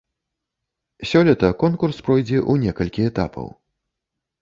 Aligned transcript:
Сёлета 1.09 1.53
конкурс 1.65 2.01
пройдзе 2.09 2.43
у 2.55 2.59
некалькі 2.67 3.01
этапаў. 3.15 3.47